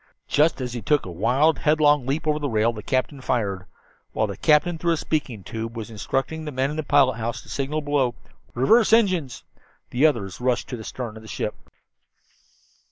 Just 0.27 0.59
as 0.61 0.73
he 0.73 0.81
took 0.81 1.05
a 1.05 1.11
wild, 1.11 1.59
headlong 1.59 2.07
leap 2.07 2.25
over 2.25 2.39
the 2.39 2.49
rail 2.49 2.73
the 2.73 2.81
captain 2.81 3.21
fired. 3.21 3.65
While 4.13 4.25
the 4.25 4.35
captain, 4.35 4.79
through 4.79 4.93
a 4.93 4.97
speaking 4.97 5.43
tube, 5.43 5.77
was 5.77 5.91
instructing 5.91 6.43
the 6.43 6.51
man 6.51 6.71
in 6.71 6.75
the 6.77 6.81
pilot 6.81 7.17
house 7.17 7.43
to 7.43 7.49
signal 7.49 7.81
below 7.81 8.15
"Reverse 8.55 8.93
engines," 8.93 9.43
the 9.91 10.07
others 10.07 10.41
rushed 10.41 10.67
to 10.69 10.75
the 10.75 10.83
stern 10.83 11.17
of 11.17 11.21
the 11.21 11.27
ship. 11.27 11.53